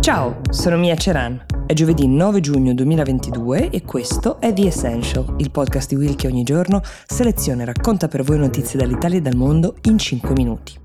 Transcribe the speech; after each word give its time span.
Ciao, 0.00 0.40
sono 0.48 0.78
Mia 0.78 0.96
Ceran. 0.96 1.44
È 1.66 1.74
giovedì 1.74 2.08
9 2.08 2.40
giugno 2.40 2.72
2022 2.72 3.68
e 3.68 3.82
questo 3.82 4.40
è 4.40 4.50
The 4.50 4.68
Essential, 4.68 5.34
il 5.36 5.50
podcast 5.50 5.90
di 5.90 5.96
Will 5.96 6.16
che 6.16 6.26
ogni 6.26 6.42
giorno 6.42 6.80
seleziona 7.06 7.62
e 7.62 7.64
racconta 7.66 8.08
per 8.08 8.22
voi 8.22 8.38
notizie 8.38 8.78
dall'Italia 8.78 9.18
e 9.18 9.20
dal 9.20 9.36
mondo 9.36 9.76
in 9.82 9.98
5 9.98 10.32
minuti. 10.32 10.78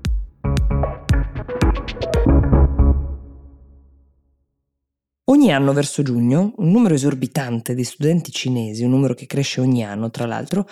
Ogni 5.46 5.54
anno 5.54 5.72
verso 5.72 6.02
giugno 6.02 6.54
un 6.56 6.72
numero 6.72 6.94
esorbitante 6.94 7.76
di 7.76 7.84
studenti 7.84 8.32
cinesi, 8.32 8.82
un 8.82 8.90
numero 8.90 9.14
che 9.14 9.26
cresce 9.26 9.60
ogni 9.60 9.84
anno 9.84 10.10
tra 10.10 10.26
l'altro, 10.26 10.66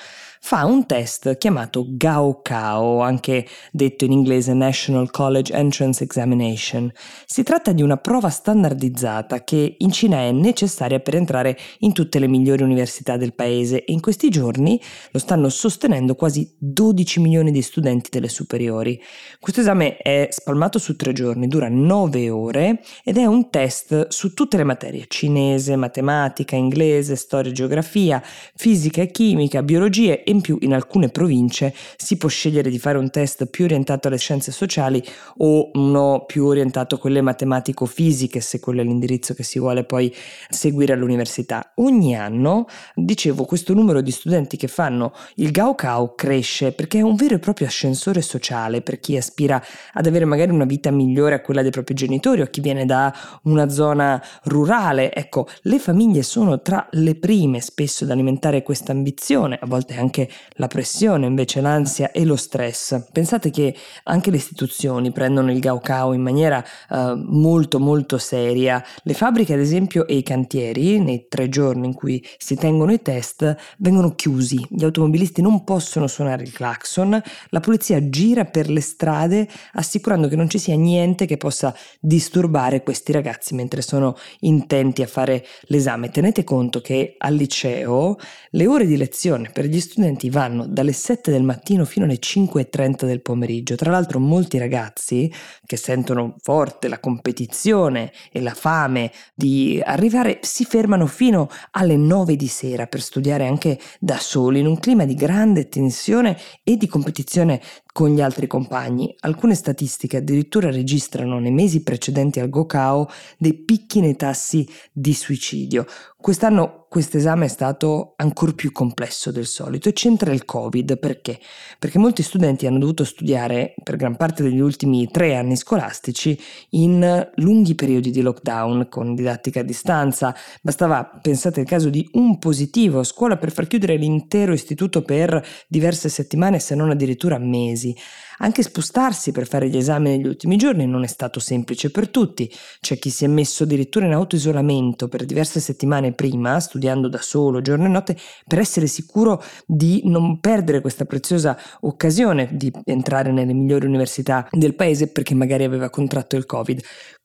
fa 0.47 0.67
un 0.67 0.85
test 0.85 1.39
chiamato 1.39 1.87
Gaokao, 1.89 3.01
anche 3.01 3.47
detto 3.71 4.05
in 4.05 4.13
inglese 4.13 4.53
National 4.53 5.11
College 5.11 5.55
Entrance 5.55 6.05
Examination. 6.05 6.93
Si 7.25 7.43
tratta 7.43 7.73
di 7.73 7.81
una 7.81 7.97
prova 7.97 8.29
standardizzata 8.29 9.43
che 9.43 9.77
in 9.79 9.91
Cina 9.91 10.19
è 10.19 10.33
necessaria 10.33 11.01
per 11.01 11.15
entrare 11.15 11.57
in 11.79 11.95
tutte 11.95 12.19
le 12.19 12.27
migliori 12.27 12.63
università 12.63 13.17
del 13.17 13.33
paese 13.33 13.85
e 13.85 13.93
in 13.93 14.03
questi 14.03 14.29
giorni 14.29 14.79
lo 15.13 15.19
stanno 15.19 15.49
sostenendo 15.49 16.15
quasi 16.15 16.57
12 16.59 17.21
milioni 17.21 17.51
di 17.51 17.63
studenti 17.63 18.11
delle 18.11 18.29
superiori. 18.29 19.01
Questo 19.41 19.61
esame 19.61 19.97
è 19.97 20.27
spalmato 20.31 20.79
su 20.79 20.95
tre 20.95 21.15
giorni, 21.15 21.47
dura 21.47 21.69
9 21.71 22.29
ore 22.29 22.83
ed 23.03 23.17
è 23.17 23.25
un 23.25 23.49
test 23.49 24.09
su 24.09 24.35
tutte 24.35 24.59
le 24.59 24.64
materie, 24.65 25.05
cinese, 25.09 25.77
matematica, 25.77 26.57
inglese, 26.57 27.17
storia 27.17 27.51
e 27.51 27.55
geografia, 27.55 28.23
fisica 28.55 29.03
e 29.03 29.11
chimica, 29.11 29.63
biologia 29.63 30.13
e 30.13 30.25
in 30.27 30.41
più 30.41 30.59
in 30.61 30.75
alcune 30.75 31.09
province 31.09 31.75
si 31.97 32.17
può 32.17 32.29
scegliere 32.29 32.71
di 32.71 32.79
fare 32.79 32.99
un 32.99 33.11
test 33.11 33.47
più 33.47 33.65
orientato 33.65 34.09
alle 34.09 34.19
scienze 34.19 34.53
sociali 34.53 35.03
o 35.39 35.71
uno 35.75 36.25
più 36.27 36.47
orientato 36.47 36.97
a 36.97 36.99
quelle 36.99 37.21
matematico-fisiche, 37.21 38.41
se 38.41 38.61
quello 38.61 38.81
è 38.81 38.85
l'indirizzo 38.85 39.35
che 39.35 39.43
si 39.43 39.59
vuole 39.59 39.85
poi 39.85 40.15
seguire 40.49 40.93
all'università. 40.93 41.73
Ogni 41.77 42.17
anno, 42.17 42.67
dicevo, 42.95 43.45
questo 43.45 43.75
numero 43.75 44.01
di 44.01 44.11
studenti 44.11 44.57
che 44.57 44.69
fanno 44.69 45.13
il 45.37 45.51
Gaokao 45.51 46.15
cresce 46.15 46.73
perché 46.73 46.99
è 46.99 47.03
un 47.03 47.15
vero 47.15 47.35
e 47.35 47.39
proprio 47.39 47.67
ascensore 47.67 48.23
sociale 48.23 48.81
per 48.81 49.01
chi 49.01 49.17
aspira 49.17 49.63
ad 49.93 50.07
avere 50.07 50.25
magari 50.25 50.51
una 50.51 50.65
vita 50.65 50.91
migliore 50.91 51.35
a 51.35 51.41
quella 51.41 51.63
dei 51.63 51.71
propri 51.71 51.95
genitori 51.95 52.41
o 52.41 52.47
chi 52.47 52.61
viene 52.61 52.85
da 52.85 53.15
una 53.45 53.69
zona 53.69 54.23
rurale. 54.55 55.13
Ecco, 55.13 55.49
le 55.63 55.79
famiglie 55.79 56.23
sono 56.23 56.63
tra 56.63 56.87
le 56.93 57.17
prime 57.17 57.61
spesso 57.61 58.05
ad 58.05 58.11
alimentare 58.11 58.63
questa 58.63 58.93
ambizione, 58.93 59.59
a 59.61 59.67
volte 59.67 59.97
anche 59.97 60.29
la 60.53 60.69
pressione, 60.69 61.27
invece 61.27 61.61
l'ansia 61.61 62.13
e 62.13 62.25
lo 62.25 62.37
stress. 62.37 63.11
Pensate 63.13 63.51
che 63.51 63.75
anche 64.05 64.31
le 64.31 64.37
istituzioni 64.37 65.11
prendono 65.11 65.51
il 65.51 65.59
Gaokao 65.59 66.13
in 66.13 66.23
maniera 66.23 66.65
uh, 66.91 67.15
molto 67.17 67.81
molto 67.81 68.17
seria. 68.19 68.83
Le 69.03 69.15
fabbriche 69.15 69.55
ad 69.55 69.61
esempio 69.61 70.07
e 70.07 70.17
i 70.17 70.23
cantieri, 70.23 71.01
nei 71.01 71.27
tre 71.29 71.49
giorni 71.49 71.87
in 71.87 71.95
cui 71.95 72.25
si 72.39 72.55
tengono 72.55 72.93
i 72.93 73.03
test, 73.03 73.57
vengono 73.79 74.15
chiusi. 74.15 74.65
Gli 74.71 74.85
automobilisti 74.85 75.43
non 75.43 75.65
possono 75.65 76.07
suonare 76.07 76.45
il 76.45 76.53
clacson, 76.53 77.21
la 77.51 77.61
polizia 77.61 78.09
gira 78.09 78.45
per 78.45 78.71
le 78.71 78.81
strade 78.81 79.49
assicurando 79.73 80.29
che 80.29 80.37
non 80.37 80.49
ci 80.49 80.59
sia 80.59 80.77
niente 80.77 81.27
che 81.27 81.37
possa 81.37 81.75
disturbare 82.01 82.83
questi 82.83 83.13
ragazzi 83.13 83.55
mentre 83.55 83.83
sono 83.83 84.17
intenti 84.45 85.03
a 85.03 85.07
fare 85.07 85.45
l'esame. 85.65 86.11
Tenete 86.11 86.45
conto 86.45 86.81
che 86.81 87.15
al 87.19 87.35
liceo 87.35 88.17
le 88.51 88.67
ore 88.67 88.87
di 88.87 88.97
lezione 88.97 89.51
per 89.53 89.67
gli 89.67 89.81
studenti 89.81 90.31
vanno 90.31 90.67
dalle 90.67 90.93
7 90.93 91.31
del 91.31 91.43
mattino 91.43 91.85
fino 91.85 92.05
alle 92.05 92.19
5.30 92.19 93.07
del 93.07 93.23
pomeriggio. 93.23 93.75
Tra 93.75 93.91
l'altro 93.91 94.19
molti 94.19 94.59
ragazzi 94.59 95.33
che 95.67 95.77
sentono 95.77 96.37
forte 96.41 96.89
la 96.89 97.01
competizione 97.01 98.13
e 98.33 98.41
la 98.41 98.55
fame 98.55 99.11
di 99.35 99.81
arrivare 99.85 100.39
si 100.43 100.65
fermano 100.65 101.07
fino 101.07 101.49
alle 101.73 101.97
9 101.97 102.37
di 102.37 102.47
sera 102.47 102.87
per 102.87 103.01
studiare 103.01 103.47
anche 103.47 103.79
da 103.99 104.19
soli 104.19 104.61
in 104.61 104.67
un 104.67 104.79
clima 104.79 105.05
di 105.05 105.15
grande 105.15 105.69
tensione 105.69 106.39
e 106.63 106.77
di 106.77 106.87
competizione 106.87 107.61
con 107.95 108.13
gli 108.13 108.21
altri 108.21 108.49
compagni. 108.49 109.15
Alcune 109.21 109.55
statistiche 109.55 110.17
addirittura 110.17 110.69
registrano 110.69 111.39
nei 111.39 111.53
mesi 111.53 111.85
precedenti 111.85 112.41
al 112.41 112.49
Gokao 112.49 113.09
dei 113.39 113.55
picchi 113.55 114.01
nei 114.01 114.17
tassi 114.17 114.69
di 114.91 115.15
suicidio. 115.15 115.87
Quest'anno 116.17 116.84
questo 116.95 117.17
esame 117.17 117.47
è 117.47 117.49
stato 117.49 118.13
ancora 118.19 118.53
più 118.53 118.71
complesso 118.71 119.33
del 119.33 119.47
solito 119.47 119.89
e 119.89 119.93
c'entra 119.93 120.31
il 120.31 120.45
Covid 120.45 120.97
perché? 121.01 121.41
Perché 121.77 121.99
molti 121.99 122.23
studenti 122.23 122.69
hanno 122.69 122.79
dovuto 122.79 123.03
studiare 123.03 123.75
per 123.83 123.97
gran 123.97 124.15
parte 124.15 124.45
degli 124.45 124.61
ultimi 124.61 125.11
tre 125.11 125.35
anni 125.35 125.57
scolastici 125.57 126.41
in 126.71 127.31
lunghi 127.35 127.75
periodi 127.75 128.13
di 128.13 128.21
lockdown 128.21 128.87
con 128.89 129.17
didattica 129.17 129.59
a 129.59 129.63
distanza. 129.65 130.37
Bastava, 130.63 131.19
pensate 131.21 131.63
il 131.63 131.67
caso 131.67 131.91
di 131.91 132.09
un 132.13 132.39
positivo 132.39 133.01
a 133.01 133.05
scuola 133.05 133.39
per 133.39 133.51
far 133.51 133.67
chiudere 133.67 133.97
l'intero 133.97 134.53
istituto 134.53 135.03
per 135.03 135.45
diverse 135.67 136.09
settimane 136.09 136.61
se 136.61 136.77
non 136.77 136.91
addirittura 136.91 137.39
mesi. 137.39 137.93
Anche 138.39 138.63
spostarsi 138.63 139.33
per 139.33 139.47
fare 139.47 139.69
gli 139.69 139.77
esami 139.77 140.11
negli 140.11 140.27
ultimi 140.27 140.57
giorni 140.57 140.87
non 140.87 141.05
è 141.05 141.07
stato 141.07 141.41
semplice 141.41 141.91
per 141.91 142.09
tutti. 142.09 142.51
C'è 142.81 142.99
chi 142.99 143.11
si 143.11 143.25
è 143.25 143.29
messo 143.29 143.65
addirittura 143.65 144.07
in 144.07 144.13
autoisolamento 144.13 145.09
per 145.09 145.25
diverse 145.25 145.61
settimane 145.61 146.13
prima, 146.13 146.59
studiando 146.59 147.09
da 147.09 147.19
solo 147.21 147.61
giorno 147.61 147.87
e 147.87 147.89
notte, 147.89 148.17
per 148.47 148.59
essere 148.59 148.87
sicuro 148.87 149.43
di 149.67 150.03
non 150.05 150.41
perdere 150.41 150.81
questa 150.81 151.05
preziosa 151.05 151.57
occasione 151.81 152.49
di 152.53 152.73
entrare 152.85 153.31
nelle 153.31 153.53
migliori 153.53 153.87
università 153.87 154.47
del 154.51 154.75
paese 154.75 155.09
perché 155.09 155.35
magari 155.35 155.65
aveva 155.65 155.91
contratto 155.91 156.37
il 156.37 156.47
Covid. 156.47 156.83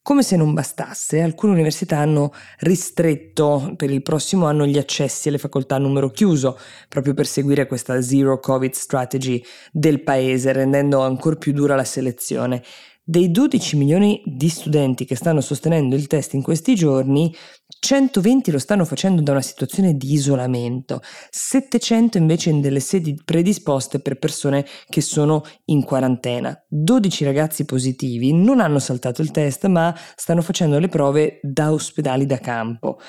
Come 0.09 0.23
se 0.23 0.37
non 0.37 0.55
bastasse, 0.55 1.21
alcune 1.21 1.53
università 1.53 1.99
hanno 1.99 2.33
ristretto 2.61 3.75
per 3.75 3.91
il 3.91 4.01
prossimo 4.01 4.47
anno 4.47 4.65
gli 4.65 4.79
accessi 4.79 5.27
alle 5.27 5.37
facoltà 5.37 5.75
a 5.75 5.77
numero 5.77 6.09
chiuso, 6.09 6.57
proprio 6.87 7.13
per 7.13 7.27
seguire 7.27 7.67
questa 7.67 8.01
zero 8.01 8.39
covid 8.39 8.73
strategy 8.73 9.39
del 9.71 10.01
paese, 10.01 10.51
rendendo 10.51 11.01
ancora 11.01 11.35
più 11.35 11.53
dura 11.53 11.75
la 11.75 11.83
selezione. 11.83 12.63
Dei 13.09 13.31
12 13.31 13.75
milioni 13.75 14.21
di 14.23 14.49
studenti 14.49 15.03
che 15.03 15.15
stanno 15.15 15.41
sostenendo 15.41 15.95
il 15.95 16.05
test 16.05 16.35
in 16.35 16.43
questi 16.43 16.75
giorni, 16.75 17.35
120 17.79 18.51
lo 18.51 18.59
stanno 18.59 18.85
facendo 18.85 19.23
da 19.23 19.31
una 19.31 19.41
situazione 19.41 19.95
di 19.95 20.13
isolamento, 20.13 21.01
700 21.31 22.19
invece 22.19 22.51
in 22.51 22.61
delle 22.61 22.79
sedi 22.79 23.19
predisposte 23.25 23.99
per 23.99 24.19
persone 24.19 24.63
che 24.87 25.01
sono 25.01 25.43
in 25.65 25.83
quarantena. 25.83 26.55
12 26.67 27.23
ragazzi 27.23 27.65
positivi 27.65 28.31
non 28.31 28.59
hanno 28.59 28.77
saltato 28.77 29.23
il 29.23 29.31
test 29.31 29.65
ma 29.65 29.91
stanno 30.15 30.41
facendo 30.41 30.77
le 30.77 30.87
prove 30.87 31.39
da 31.41 31.71
ospedali 31.71 32.27
da 32.27 32.37
campo. 32.37 32.99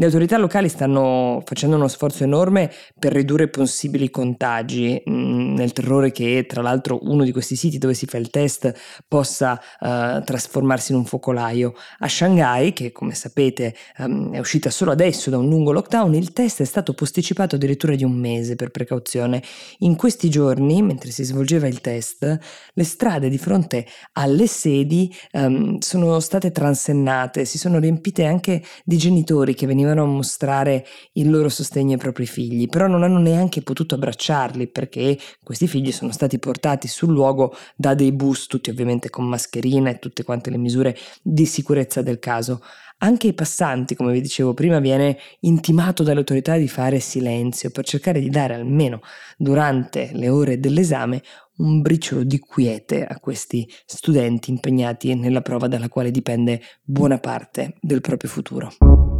Le 0.00 0.04
autorità 0.04 0.36
locali 0.36 0.68
stanno 0.68 1.42
facendo 1.44 1.74
uno 1.74 1.88
sforzo 1.88 2.22
enorme 2.22 2.70
per 2.96 3.12
ridurre 3.12 3.48
possibili 3.48 4.10
contagi, 4.10 5.02
mm, 5.10 5.54
nel 5.54 5.72
terrore 5.72 6.12
che 6.12 6.44
tra 6.46 6.62
l'altro 6.62 7.00
uno 7.02 7.24
di 7.24 7.32
questi 7.32 7.56
siti 7.56 7.78
dove 7.78 7.94
si 7.94 8.06
fa 8.06 8.18
il 8.18 8.30
test 8.30 8.72
possa 9.08 9.47
uh, 9.52 10.22
trasformarsi 10.22 10.92
in 10.92 10.98
un 10.98 11.04
focolaio. 11.04 11.74
A 11.98 12.08
Shanghai, 12.08 12.72
che 12.72 12.92
come 12.92 13.14
sapete 13.14 13.74
um, 13.98 14.32
è 14.32 14.38
uscita 14.38 14.70
solo 14.70 14.90
adesso 14.90 15.30
da 15.30 15.38
un 15.38 15.48
lungo 15.48 15.72
lockdown, 15.72 16.14
il 16.14 16.32
test 16.32 16.60
è 16.62 16.64
stato 16.64 16.94
posticipato 16.94 17.56
addirittura 17.56 17.94
di 17.94 18.04
un 18.04 18.12
mese 18.12 18.56
per 18.56 18.70
precauzione. 18.70 19.42
In 19.78 19.96
questi 19.96 20.28
giorni, 20.28 20.82
mentre 20.82 21.10
si 21.10 21.24
svolgeva 21.24 21.66
il 21.66 21.80
test, 21.80 22.38
le 22.72 22.84
strade 22.84 23.28
di 23.28 23.38
fronte 23.38 23.86
alle 24.12 24.46
sedi 24.46 25.14
um, 25.32 25.78
sono 25.78 26.18
state 26.20 26.50
transennate, 26.50 27.44
si 27.44 27.58
sono 27.58 27.78
riempite 27.78 28.24
anche 28.24 28.62
di 28.84 28.96
genitori 28.96 29.54
che 29.54 29.66
venivano 29.66 30.02
a 30.02 30.06
mostrare 30.06 30.84
il 31.12 31.30
loro 31.30 31.48
sostegno 31.48 31.92
ai 31.92 31.98
propri 31.98 32.26
figli, 32.26 32.68
però 32.68 32.86
non 32.86 33.02
hanno 33.02 33.18
neanche 33.18 33.62
potuto 33.62 33.94
abbracciarli 33.94 34.66
perché 34.68 35.18
questi 35.42 35.66
figli 35.66 35.92
sono 35.92 36.12
stati 36.12 36.38
portati 36.38 36.88
sul 36.88 37.12
luogo 37.12 37.54
da 37.76 37.94
dei 37.94 38.12
bus, 38.12 38.46
tutti 38.46 38.70
ovviamente 38.70 39.10
con 39.10 39.26
mascherina 39.38 39.90
e 39.90 39.98
tutte 40.00 40.24
quante 40.24 40.50
le 40.50 40.58
misure 40.58 40.96
di 41.22 41.46
sicurezza 41.46 42.02
del 42.02 42.18
caso. 42.18 42.60
Anche 43.00 43.28
ai 43.28 43.32
passanti, 43.32 43.94
come 43.94 44.10
vi 44.12 44.20
dicevo 44.20 44.54
prima, 44.54 44.80
viene 44.80 45.16
intimato 45.40 46.02
dalle 46.02 46.18
autorità 46.18 46.56
di 46.56 46.66
fare 46.66 46.98
silenzio 46.98 47.70
per 47.70 47.84
cercare 47.84 48.18
di 48.18 48.28
dare 48.28 48.54
almeno 48.54 49.00
durante 49.36 50.10
le 50.14 50.28
ore 50.28 50.58
dell'esame 50.58 51.22
un 51.58 51.80
briciolo 51.80 52.24
di 52.24 52.40
quiete 52.40 53.04
a 53.04 53.20
questi 53.20 53.68
studenti 53.86 54.50
impegnati 54.50 55.14
nella 55.14 55.42
prova 55.42 55.68
dalla 55.68 55.88
quale 55.88 56.10
dipende 56.10 56.60
buona 56.82 57.18
parte 57.18 57.76
del 57.80 58.00
proprio 58.00 58.28
futuro. 58.28 59.17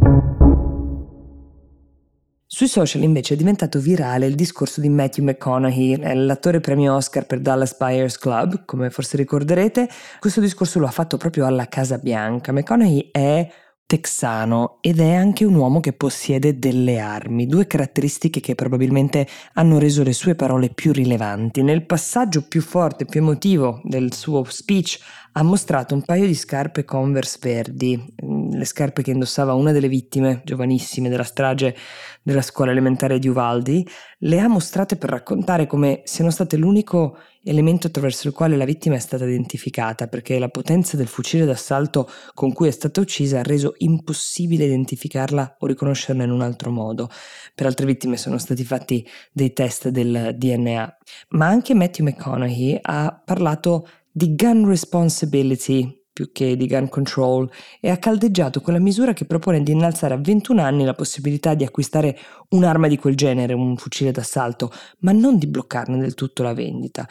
Sui 2.51 2.67
social 2.67 3.03
invece 3.03 3.35
è 3.35 3.37
diventato 3.37 3.77
virale 3.77 4.25
il 4.25 4.33
discorso 4.33 4.81
di 4.81 4.89
Matthew 4.89 5.23
McConaughey, 5.23 6.15
l'attore 6.15 6.59
premio 6.59 6.95
Oscar 6.95 7.27
per 7.27 7.41
Dallas 7.41 7.77
Buyers 7.77 8.17
Club, 8.17 8.65
come 8.65 8.89
forse 8.89 9.17
ricorderete. 9.17 9.87
Questo 10.19 10.41
discorso 10.41 10.79
lo 10.79 10.87
ha 10.87 10.91
fatto 10.91 11.17
proprio 11.17 11.45
alla 11.45 11.67
Casa 11.67 11.99
Bianca. 11.99 12.51
McConaughey 12.51 13.09
è 13.11 13.47
texano 13.85 14.77
ed 14.81 14.99
è 14.99 15.13
anche 15.13 15.45
un 15.45 15.53
uomo 15.53 15.79
che 15.79 15.93
possiede 15.93 16.57
delle 16.57 16.99
armi, 16.99 17.45
due 17.45 17.67
caratteristiche 17.67 18.39
che 18.39 18.55
probabilmente 18.55 19.27
hanno 19.53 19.77
reso 19.77 20.01
le 20.01 20.13
sue 20.13 20.33
parole 20.33 20.69
più 20.69 20.91
rilevanti. 20.91 21.61
Nel 21.61 21.85
passaggio 21.85 22.47
più 22.47 22.61
forte, 22.61 23.05
più 23.05 23.19
emotivo 23.19 23.79
del 23.83 24.11
suo 24.13 24.43
speech 24.43 24.99
ha 25.33 25.43
mostrato 25.43 25.93
un 25.93 26.01
paio 26.01 26.25
di 26.25 26.35
scarpe 26.35 26.83
Converse 26.83 27.37
verdi, 27.41 28.13
le 28.51 28.65
scarpe 28.65 29.01
che 29.01 29.11
indossava 29.11 29.53
una 29.53 29.71
delle 29.71 29.87
vittime 29.87 30.41
giovanissime 30.43 31.09
della 31.09 31.23
strage 31.23 31.75
della 32.21 32.41
scuola 32.41 32.71
elementare 32.71 33.19
di 33.19 33.27
Uvaldi, 33.27 33.87
le 34.19 34.39
ha 34.39 34.47
mostrate 34.47 34.97
per 34.97 35.09
raccontare 35.09 35.67
come 35.67 36.01
siano 36.03 36.31
state 36.31 36.57
l'unico 36.57 37.17
elemento 37.43 37.87
attraverso 37.87 38.27
il 38.27 38.33
quale 38.33 38.57
la 38.57 38.65
vittima 38.65 38.95
è 38.95 38.99
stata 38.99 39.25
identificata, 39.25 40.07
perché 40.07 40.37
la 40.39 40.49
potenza 40.49 40.97
del 40.97 41.07
fucile 41.07 41.45
d'assalto 41.45 42.09
con 42.33 42.51
cui 42.51 42.67
è 42.67 42.71
stata 42.71 42.99
uccisa 42.99 43.39
ha 43.39 43.43
reso 43.43 43.75
impossibile 43.77 44.65
identificarla 44.65 45.57
o 45.59 45.65
riconoscerla 45.67 46.23
in 46.23 46.31
un 46.31 46.41
altro 46.41 46.71
modo. 46.71 47.09
Per 47.55 47.65
altre 47.65 47.85
vittime 47.85 48.17
sono 48.17 48.37
stati 48.37 48.63
fatti 48.63 49.07
dei 49.31 49.53
test 49.53 49.89
del 49.89 50.35
DNA. 50.37 50.97
Ma 51.29 51.47
anche 51.47 51.73
Matthew 51.73 52.05
McConaughey 52.05 52.77
ha 52.81 53.21
parlato 53.23 53.87
di 54.11 54.35
gun 54.35 54.67
responsibility 54.67 55.98
più 56.19 56.31
che 56.33 56.57
di 56.57 56.67
gun 56.67 56.89
control 56.89 57.49
e 57.79 57.89
ha 57.89 57.97
caldeggiato 57.97 58.59
quella 58.59 58.79
misura 58.79 59.13
che 59.13 59.23
propone 59.23 59.63
di 59.63 59.71
innalzare 59.71 60.15
a 60.15 60.17
21 60.17 60.61
anni 60.61 60.83
la 60.83 60.93
possibilità 60.93 61.53
di 61.53 61.63
acquistare 61.63 62.17
un'arma 62.49 62.89
di 62.89 62.97
quel 62.97 63.15
genere, 63.15 63.53
un 63.53 63.77
fucile 63.77 64.11
d'assalto, 64.11 64.69
ma 64.99 65.13
non 65.13 65.37
di 65.37 65.47
bloccarne 65.47 65.97
del 65.97 66.15
tutto 66.15 66.43
la 66.43 66.53
vendita. 66.53 67.07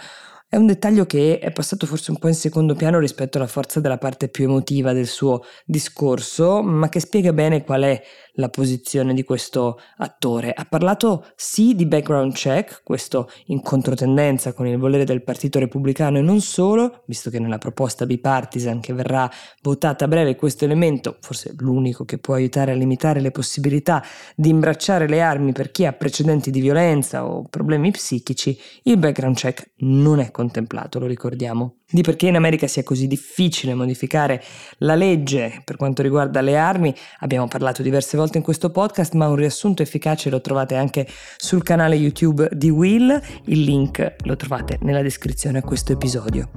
È 0.50 0.56
un 0.56 0.64
dettaglio 0.64 1.04
che 1.04 1.40
è 1.40 1.52
passato 1.52 1.84
forse 1.84 2.10
un 2.10 2.16
po' 2.16 2.28
in 2.28 2.34
secondo 2.34 2.74
piano 2.74 2.98
rispetto 2.98 3.36
alla 3.36 3.46
forza 3.46 3.80
della 3.80 3.98
parte 3.98 4.30
più 4.30 4.44
emotiva 4.44 4.94
del 4.94 5.06
suo 5.06 5.44
discorso, 5.66 6.62
ma 6.62 6.88
che 6.88 7.00
spiega 7.00 7.34
bene 7.34 7.64
qual 7.64 7.82
è 7.82 8.02
la 8.38 8.48
posizione 8.48 9.12
di 9.12 9.24
questo 9.24 9.78
attore. 9.98 10.54
Ha 10.54 10.64
parlato 10.64 11.26
sì 11.36 11.74
di 11.74 11.84
background 11.84 12.32
check, 12.32 12.80
questo 12.82 13.30
in 13.46 13.60
controtendenza 13.60 14.54
con 14.54 14.66
il 14.66 14.78
volere 14.78 15.04
del 15.04 15.22
Partito 15.22 15.58
Repubblicano 15.58 16.16
e 16.16 16.22
non 16.22 16.40
solo, 16.40 17.02
visto 17.06 17.28
che 17.28 17.40
nella 17.40 17.58
proposta 17.58 18.06
bipartisan 18.06 18.80
che 18.80 18.94
verrà 18.94 19.30
votata 19.60 20.06
a 20.06 20.08
breve 20.08 20.34
questo 20.34 20.64
elemento, 20.64 21.18
forse 21.20 21.54
l'unico 21.58 22.06
che 22.06 22.16
può 22.16 22.32
aiutare 22.32 22.72
a 22.72 22.74
limitare 22.74 23.20
le 23.20 23.32
possibilità 23.32 24.02
di 24.34 24.48
imbracciare 24.48 25.08
le 25.08 25.20
armi 25.20 25.52
per 25.52 25.70
chi 25.70 25.84
ha 25.84 25.92
precedenti 25.92 26.50
di 26.50 26.60
violenza 26.60 27.26
o 27.26 27.42
problemi 27.50 27.90
psichici, 27.90 28.58
il 28.84 28.96
background 28.96 29.36
check 29.36 29.72
non 29.78 30.20
è 30.20 30.30
contemplato, 30.38 31.00
lo 31.00 31.06
ricordiamo 31.06 31.78
di 31.90 32.02
perché 32.02 32.28
in 32.28 32.36
America 32.36 32.68
sia 32.68 32.84
così 32.84 33.08
difficile 33.08 33.74
modificare 33.74 34.40
la 34.78 34.94
legge 34.94 35.62
per 35.64 35.76
quanto 35.76 36.00
riguarda 36.00 36.40
le 36.40 36.56
armi. 36.56 36.94
Abbiamo 37.20 37.48
parlato 37.48 37.82
diverse 37.82 38.16
volte 38.16 38.38
in 38.38 38.44
questo 38.44 38.70
podcast, 38.70 39.14
ma 39.14 39.26
un 39.26 39.34
riassunto 39.34 39.82
efficace 39.82 40.30
lo 40.30 40.40
trovate 40.40 40.76
anche 40.76 41.08
sul 41.36 41.64
canale 41.64 41.96
YouTube 41.96 42.48
di 42.52 42.70
Will. 42.70 43.20
Il 43.46 43.62
link 43.62 44.14
lo 44.22 44.36
trovate 44.36 44.78
nella 44.82 45.02
descrizione 45.02 45.58
a 45.58 45.62
questo 45.62 45.92
episodio. 45.92 46.48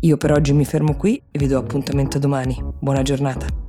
Io 0.00 0.16
per 0.16 0.32
oggi 0.32 0.54
mi 0.54 0.64
fermo 0.64 0.96
qui 0.96 1.20
e 1.30 1.38
vi 1.38 1.46
do 1.46 1.58
appuntamento 1.58 2.18
domani. 2.18 2.56
Buona 2.78 3.02
giornata. 3.02 3.59